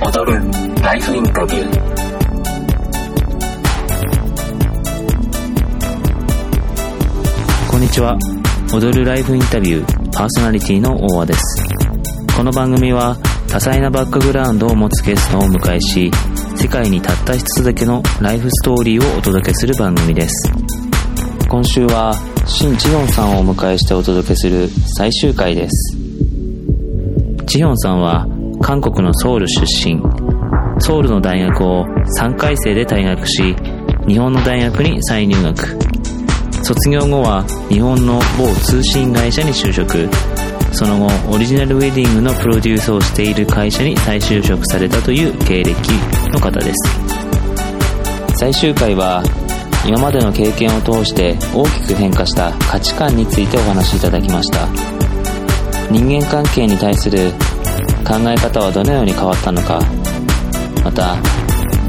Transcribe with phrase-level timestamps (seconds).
[0.00, 0.40] 踊る
[0.80, 2.08] ライフインタビュー。
[7.68, 8.16] こんにちは。
[8.72, 11.40] 踊るライフインタビューパーソナリティの大和です。
[12.36, 13.16] この番組は
[13.48, 16.12] 多彩なバックグラウンドを持つゲストをお迎えし
[16.54, 20.52] 世界にたった一つだけのライフストーリーをお届けする番組です。
[21.48, 22.14] 今週は
[22.46, 25.96] シン・チヒョンさんをお迎えしてお届けする最終回です。
[27.46, 28.28] チヒョンさんは
[28.60, 30.02] 韓国のソウル出身。
[30.80, 31.84] ソウルの大学を
[32.18, 33.56] 3回生で退学し
[34.06, 35.78] 日本の大学に再入学。
[36.62, 40.08] 卒業後は日本の某通信会社に就職。
[40.72, 45.74] その後オリジナルウェディングのプロデュースをしている会社に再就職されたという経歴
[46.30, 47.08] の方です。
[48.36, 49.22] 最終回は
[49.86, 54.68] 今までの経験を通して大きく変化した価値観についてお話しいただきました。
[55.90, 57.32] 人間関係に対する
[58.16, 59.80] え方はどのように変わったのか
[60.82, 61.16] また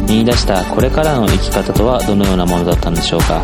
[0.07, 3.41] 見出したこれからの生き方とはどのようなものだったんでしょうか。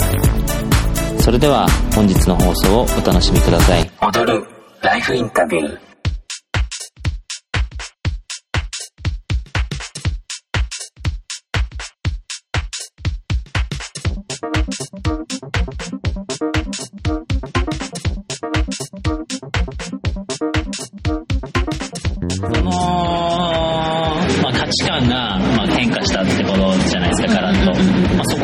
[1.20, 3.92] それでは本日の放送をお楽しみください。
[4.02, 4.46] 踊る
[4.81, 5.95] ライフインタビュー。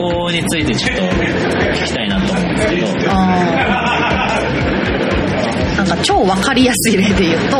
[0.01, 2.87] こについてちょっと聞きたいなと思うんですけど。
[5.77, 7.57] なんか超わかりやすい例で言うと、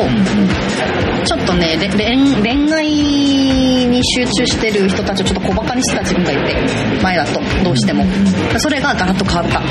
[1.25, 2.86] ちょっとねれ恋恋愛
[3.88, 6.56] に集中してる人たちをちょっと小バカにしてた自分がいて
[7.02, 8.06] 前だとどうしても。
[8.58, 9.61] それがガラッと変わった。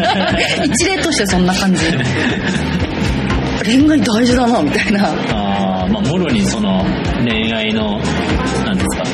[0.64, 1.84] 一例としてそんな感じ。
[3.64, 5.08] 恋愛大事だなみたいな。
[5.08, 5.49] あー
[5.90, 6.84] まあ、もろにその
[7.24, 7.98] 恋愛の、
[8.64, 9.04] なんですか、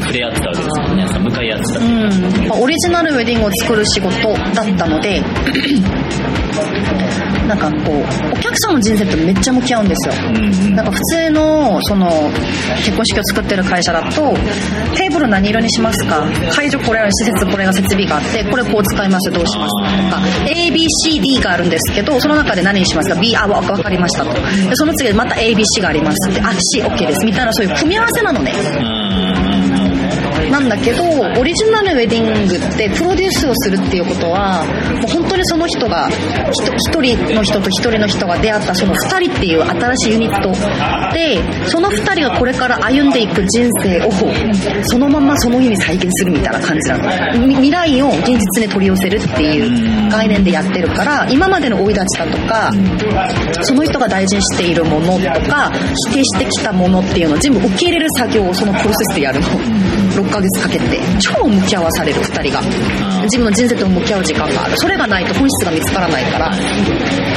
[0.00, 1.06] 触れ合ってたわけですもんね。
[1.08, 1.78] その向かい合ってた。
[1.80, 5.22] うん、まオリジナルウェディングを作る仕事だったので
[7.46, 8.02] なんかこう
[8.32, 10.14] お客さんの人生とめっちゃ向き合うんですよ。
[10.74, 12.10] なんか普通のその
[12.84, 14.34] 結婚式を作ってる会社だと
[14.96, 16.26] テーブル何色にしますか？
[16.52, 19.72] 会場これある施設これが設備があってこれこう使いますどうします？
[20.10, 24.32] かとか ABCD があるんですけどその中で何にしますか？B あわ分かりましたと。
[24.32, 24.40] で
[24.74, 26.30] その次また ABC があります。
[26.30, 27.24] ってあ COK です。
[27.24, 28.52] みたいなそういう組み合わせなのね
[30.56, 34.64] なんだけどオリジナルウェディングってプロデュースをするっていうことは
[35.02, 40.52] もう本当にその人がひと一人の人と一人の人が出会ったその二人っていう新しいユニット
[41.12, 44.10] でその二人がこれから歩んでいく人生を
[44.84, 47.46] そのままその日に再現するみたいな感じなの。
[47.56, 52.72] 未来を現実に取り寄せるっていう概念でやってるから今までの生い立ちだとか
[53.62, 55.70] その人が大事にしているものとか
[56.08, 59.46] 否定してきたものっていうのを全部受け入れる作業をそのプロセスでやるの。
[60.16, 62.62] 6ヶ月かけて超向き合わされる2人が。
[63.24, 64.76] 自分の人生と向き合う時間がある。
[64.76, 66.50] それがないと本質が見つからないから。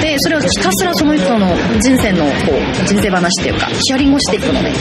[0.02, 1.48] でそれをひたすらその人の
[1.82, 4.72] 人生のこう人生話っていうかヒアリングをしていくのね。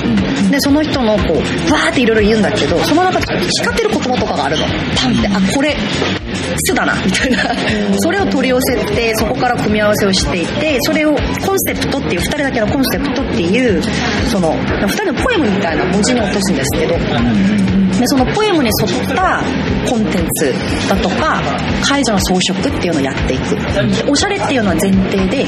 [0.51, 3.27] でその人のこうバーっていろいろ言うんだけどその中で
[3.61, 4.65] 光ってる言葉とかがあるの。
[4.65, 5.77] パンってあこれ
[6.65, 7.39] 巣だなみたいな。
[7.99, 11.15] それを取り寄せてそこから組み合わせをしていてそれを
[11.45, 13.83] コンセプトっていう2人だけのコンセプトっていう
[14.31, 16.95] その2人のポエムみたいな文字に落とすんですけど
[17.99, 19.43] でそのポエムに沿った
[19.89, 20.55] コンテンツ
[20.89, 21.43] だとか
[21.83, 24.11] 解除の装飾っていうのをやっていく。
[24.11, 25.47] おしゃれっていうのは前提で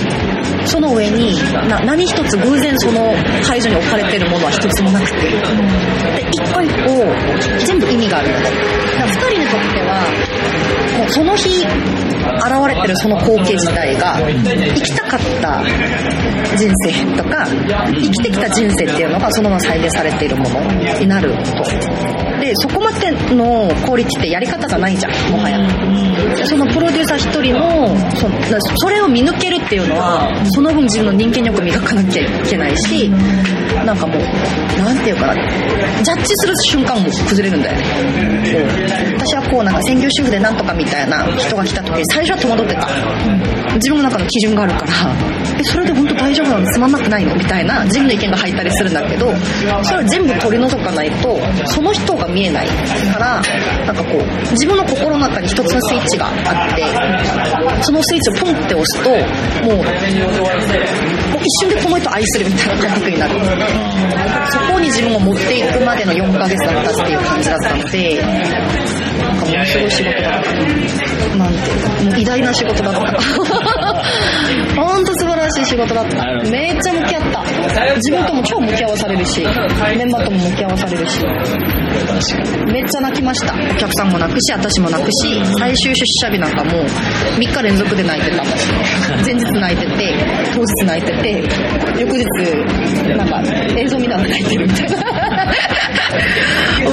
[0.67, 1.35] その上に
[1.69, 5.17] な何一つ偶然その解除に置かれてるものは一つもなくて。
[5.21, 8.39] で一個一個全部意味があるの。
[8.39, 8.57] でだか
[8.99, 11.71] ら2人にとってはもうその日現
[12.69, 15.63] れてるその光景自体が生きたかった
[16.57, 20.61] 人生とか生きてきた人生っていうのがそのまま再現されているもの
[20.99, 21.41] になると。
[22.41, 25.59] でそこまでのクオリティってやり方がないじゃんもはや。
[26.47, 28.29] そのプロデューサー一人のそ
[28.77, 33.09] それを見抜けるっていうのはその分自分の人間力磨かなきゃいけないし
[33.85, 35.35] なんかもうなんていうかな。
[36.03, 37.85] ジャッジする瞬間も崩れるんだよね。
[38.53, 38.63] こう
[39.19, 43.60] 私はこうなんか専業主婦でなんとかみたいな人が来た時最初は戸惑ってた。
[43.75, 44.93] 自分の中の基準があるから
[45.59, 46.67] えそれで本当大丈夫なの？
[46.73, 47.35] つまんなくないの？
[47.37, 49.33] みたいな自分の意見が入ったりするんだけど
[49.85, 52.67] それを全部取り除かないとその人が見えない
[53.13, 53.43] から
[53.87, 54.23] なんかこう
[54.53, 56.31] 自分の心の中に一つのスイッチがあ
[56.73, 56.83] って
[57.85, 59.11] そのスイッチをポンって押すと
[59.67, 59.85] もう
[61.43, 63.35] 一瞬でこの人愛するみたいな感覚になる。
[64.51, 70.51] そこに自分を持っていくまでの4ヶ月だったっていう感じだったのでなんかものすごい仕事だった。
[71.37, 71.59] なんて
[72.05, 73.01] もう偉大な仕事だった。
[74.77, 76.51] 本当素晴らしい仕事事だった。
[76.51, 77.45] めっちゃ向き合った。
[77.97, 81.21] 自分とも超向き合わされるしメンバーとも向き合わされるし。
[82.73, 83.55] めっちゃ泣きました。
[83.55, 86.85] お客さんも泣くし私も泣くし最終出社日なんかもう
[87.39, 88.45] 3日連続で泣いてた。
[89.25, 90.15] 前日泣いてて
[90.55, 91.43] 当日泣いてて
[91.99, 92.27] 翌日
[93.17, 93.43] なんか
[93.77, 94.97] 映像見ながら泣いてるみたいな。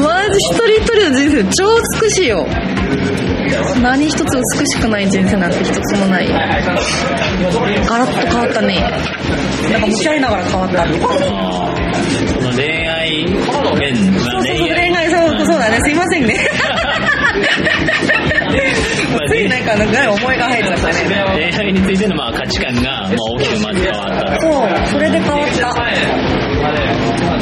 [0.01, 1.65] マジ一人一人の人生超
[2.01, 2.47] 美しいよ
[3.81, 4.23] 何一つ
[4.59, 6.27] 美しくない人生なんて一つもない。
[6.27, 8.79] ガラッと変わったね。
[9.71, 10.85] なんか向き合いながら変わった。
[10.85, 10.91] そ
[12.41, 12.97] の恋愛
[13.77, 15.79] 面、まあ、そうそう恋愛そうそうだね。
[15.83, 16.35] すいませんね。
[19.29, 20.93] ついなんか長い思いが入っちゃったね
[21.35, 24.39] 恋愛についてのまあ価値観がまあ大きくまず変わった。
[24.39, 25.73] そうそれで変わった。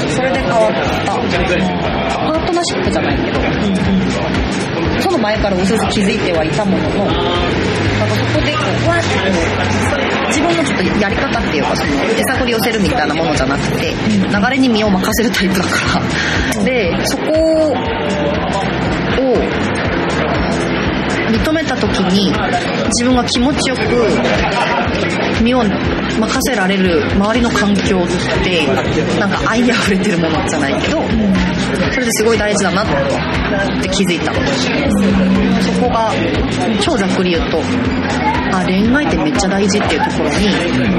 [0.10, 0.82] それで変わった。
[1.06, 3.42] パートナーシップじゃないけど
[5.02, 7.12] その前からうすうす気づいてはいたもののな
[8.06, 15.70] んかそこでこうわーってこう自分のちょっとやり方っていうかその手探り寄せるみたいなものじゃなくて流れに身を任せるタイプだか
[16.58, 17.76] らでそこを
[21.32, 22.32] 認めた時に
[22.88, 23.82] 自分が気持ちよく
[25.44, 25.64] 身を
[26.20, 28.08] 任せられる周りの環境っ
[28.44, 28.68] て
[29.20, 31.02] なんか愛に溢れてるものじゃないけど
[31.94, 32.86] それですごい大事だなっ
[33.82, 34.40] て気づいたそ
[35.82, 36.12] こが
[36.82, 37.60] 超ざっくり言うと
[38.52, 40.36] あ恋愛ってめっちゃ大事っていうところに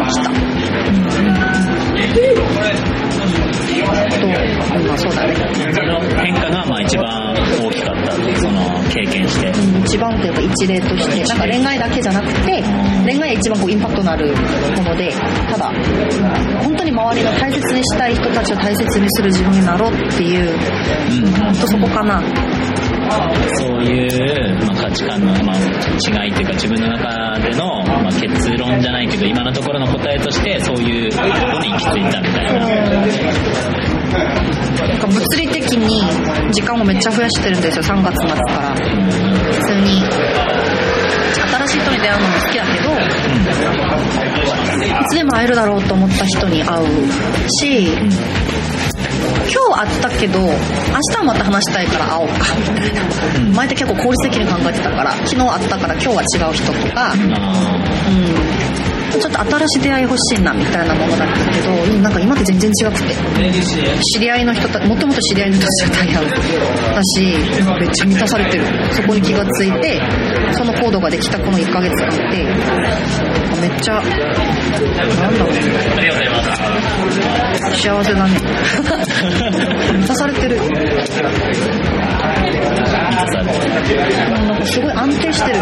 [0.09, 0.31] 来た。
[3.83, 3.89] と
[4.87, 5.35] まあそうだね
[5.73, 9.53] その変化がまあ一番大きかったその経験して。
[9.81, 11.25] 一番というか一例として。
[11.25, 12.63] なんか恋愛だけじゃなくて
[13.05, 15.11] 恋愛が一番こうインパクトのあるもので
[15.51, 15.73] ただ
[16.63, 20.59] 本当に周りの大切にしたい人たちを大切にする自分になろうっていう
[21.39, 22.23] 本当そこかな
[23.59, 31.25] そういう、まあ、価値観の、まあ、違いっていうか自分の中での、まあ、結論じゃないけど今のところの答えとしてそういうこと
[31.61, 32.59] に行き着いたみたいな。
[34.89, 34.99] なん。
[34.99, 38.81] か物理的に時間をめっちゃ増やしてるんですよ3月末から普
[39.61, 40.03] 通に
[41.37, 42.91] 新しい人に出会うのも好きだけど
[44.87, 46.87] いつでも会えるだろうと思った人に会う
[47.61, 47.89] し
[49.49, 52.35] 今日会ったけど明日はまた話したいから会おうか。
[52.75, 53.03] みたいな
[53.55, 57.13] 前って結構効率的に考えてたから昨日会ったから今日は違う人とか。
[57.13, 58.46] あうん、
[59.19, 63.15] ちょっと新しい出会い欲しいなみたいなものだったけどうんなんか今って全然違くて。
[64.13, 66.25] 知り合いの人たもともと知り合いの人たちが大半
[66.95, 67.21] だし
[67.81, 68.65] めっちゃ満たされてる。
[68.93, 70.01] そこに気がついて
[70.53, 72.45] その行動ができたこの1ヶ月間って
[73.61, 75.51] めっちゃなんだろう
[75.97, 77.47] ありがとうございます
[77.77, 78.41] 幸せだね。
[79.93, 80.57] 満たされてる。
[80.57, 80.65] な
[84.57, 85.59] んかすごい安定してる。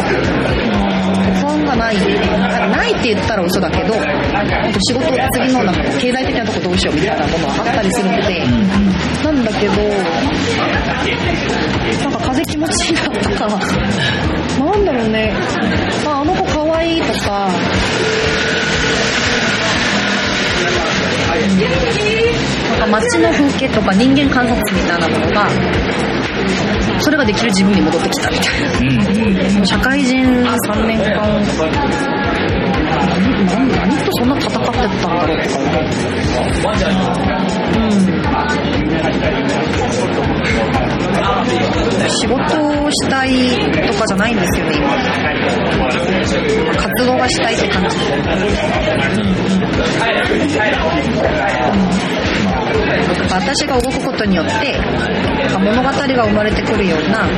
[1.41, 1.97] 不安がない。
[2.85, 8.47] ないって言ったら嘘だけど仕事次のなんか経済的なとこどうしようみたいなものはあったりするので
[9.25, 9.73] なんだけど
[12.03, 15.33] なんか風気持ちいいなとかなんだろうね。
[16.07, 17.49] ああの子可愛いとか
[22.71, 25.49] なんか街の風景とか人間観察みたいなものが
[27.01, 29.67] それができる自分に戻ってきたみたいな。
[29.67, 32.24] 社会人3年間
[32.95, 35.81] 何何とそんな戦ってたんだろうとか
[37.77, 38.05] うん
[42.09, 42.39] 仕事
[42.85, 43.31] をしたい
[43.87, 44.89] とかじゃないんですよね今。
[46.77, 47.97] 活動がしたいって感じ。
[53.35, 54.79] 私が動くことによって
[55.59, 57.29] 物語が生まれてくるような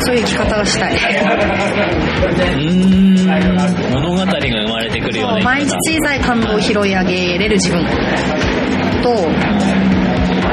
[0.00, 0.94] そういう生き方がしたい。
[2.56, 3.26] うん。
[3.90, 7.84] 物語が生まれてくるような毎日小さい感動を拾い上げれる自分。
[9.02, 9.14] と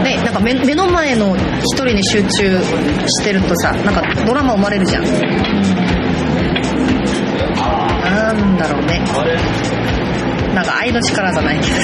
[0.03, 2.59] でなんか目目の前の一人に集中
[3.07, 5.03] してるとさなんかドラマ生まれるじゃん。
[8.03, 8.99] なんだろうね。
[10.53, 11.75] なんか愛の力じゃないけど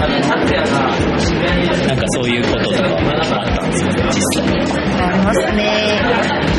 [0.00, 4.46] なんかそういうこととかあったんですか実際。
[5.00, 6.00] ありますね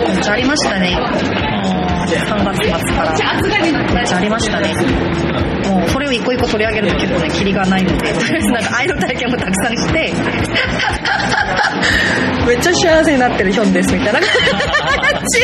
[0.08, 0.98] めっちゃありましたね。
[2.08, 3.14] 3月末から。
[4.18, 4.60] ありました。
[4.60, 4.74] ね
[5.70, 10.14] もうそれを一個一個取り上げると結構ねキリがないのでとりあえずなんか愛の体験もたくさんして。
[12.48, 14.20] めっちゃ幸せになってるヒョンですみたいな。
[15.10, 15.40] 感じ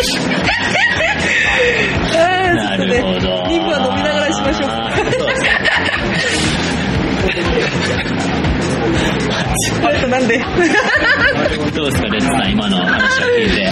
[2.55, 3.43] なるほど。
[3.47, 4.14] リングは飲みな
[9.83, 10.37] あとなんで？
[11.73, 13.65] どうですかレッツさん今の話を聞いて。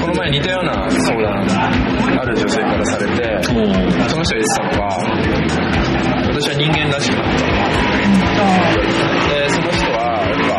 [0.00, 1.46] この前似たような相談
[2.20, 4.78] ある女性からされてもうの人が言ってたのが
[6.28, 8.44] 私は人間らしくなった。
[9.34, 10.54] でその人はやっぱ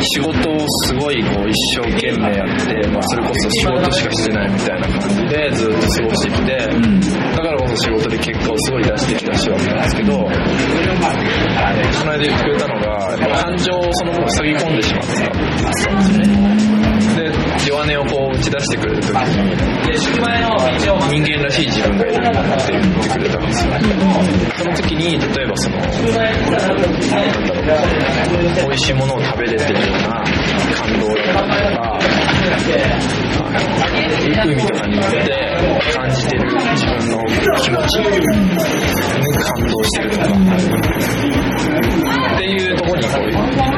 [0.00, 0.54] 仕事を
[0.86, 10.28] すごいこう一生懸命やって、まあ、それこそ仕事しかしてないみたいな感じでずっと過ごしてきて、だからの仕事で結果をすごい出してきた人だったんですけどこの
[12.12, 16.34] 間言ってくれたのが感情をその分塞ぎ込んでしまってたって言ってたんですね
[17.14, 19.16] で弱音をこう打ち出してくれるときに
[21.10, 22.78] 人間らしい自分がいるって言ってくれたんですよ
[24.64, 25.90] その時に例えばそのなん
[26.56, 26.88] だろう
[28.64, 30.24] 美味しいものを食べれてるような
[30.74, 32.00] 感動だったりとか
[34.24, 35.20] 海とかに行って
[35.92, 37.20] 感じてる自分の
[37.60, 38.08] 気持ちに
[39.36, 40.24] 感動してるとか
[42.34, 43.24] っていうところにこう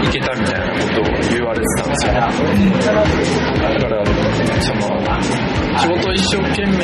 [0.07, 2.29] 行けたみたいなことを言われてたんですよだか
[3.89, 4.07] ら
[4.63, 4.81] その
[5.79, 6.79] 仕事を一生懸命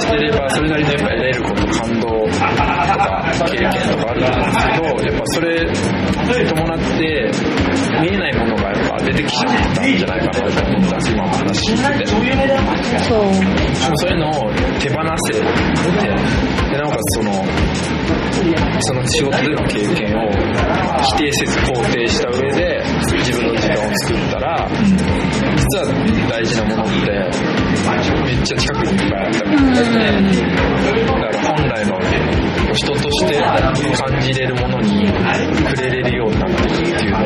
[0.00, 7.30] してればそれなりにやっぱ得れること感動経験とかあるんですけどやっぱそれに伴って
[8.00, 12.06] 見えないものがやっぱ出てきちゃったんじゃないかなと思ったんです今の話聞いてて
[13.08, 13.22] そう。
[13.22, 16.48] でそういうのを手放せて。
[16.70, 17.32] でなおかつその
[18.80, 20.30] その仕事での経験を
[21.02, 22.82] 否定せず肯定した上で
[23.24, 24.68] 自分の時間を作ったら
[25.56, 25.84] 実は
[26.30, 27.10] 大事なものって
[28.24, 32.00] めっちゃ近くにいっぱいあったりとかだから本来の
[32.74, 37.24] 人として感じれるものに触れれるようになっていくっていうのは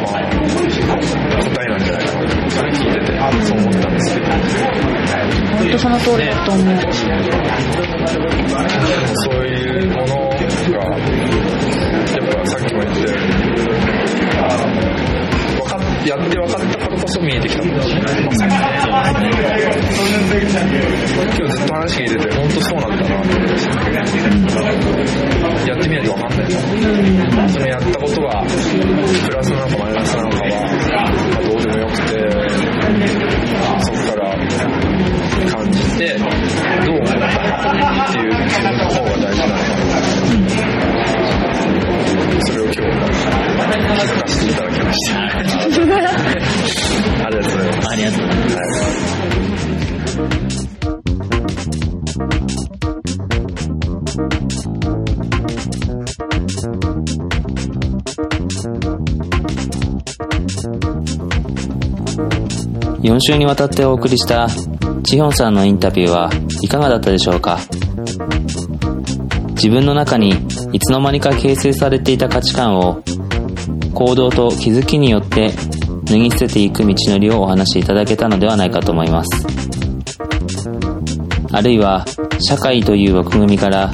[1.44, 3.12] 答えなんじゃないかなとそれ聞いてて
[3.46, 5.41] そう思ったんですけど。
[5.62, 6.64] 本当その通りだと思う。
[9.22, 13.22] そういうものが、やっぱさっきも言ったように、
[15.62, 17.62] かっやって分かったからこそ見えてきた。
[17.62, 18.50] ものだし、まさに。
[21.22, 23.48] 今日ずっと話聞いてて、本当そうなんだなって思っ
[25.62, 26.50] てやってみないと分かんない。
[26.50, 27.60] そ
[63.02, 64.48] 4週にわたってお送りした
[65.02, 66.30] チヒョンさんのインタビューは
[66.62, 67.58] いかがだったでしょうか？
[69.54, 70.30] 自分の中に
[70.72, 73.02] いつの間にか形成されていた価値観を
[73.94, 75.52] 行動と気づきによって
[76.04, 79.46] 脱ぎ捨てていく道のりをお話しいただけたのではないかと思います。
[81.52, 82.04] あるいは
[82.40, 83.92] 社会という枠組みから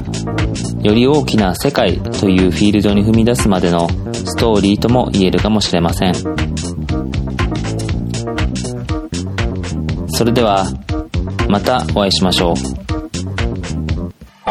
[0.81, 6.13] より大きな世界というフィールドに踏み出すまでのストーリーとも言えるかもしれません。
[10.19, 10.65] それでは
[11.47, 12.55] またお会いしましょう。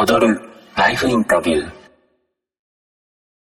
[0.00, 0.40] 踊る
[0.74, 1.77] ライフインタビュー